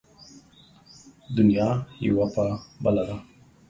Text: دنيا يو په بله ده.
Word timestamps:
دنيا 1.37 1.69
يو 2.05 2.15
په 2.35 2.45
بله 2.83 3.03
ده. 3.07 3.15